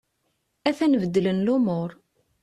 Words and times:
A-t-an 0.69 0.93
beddlen 1.01 1.39
lumur. 1.45 1.89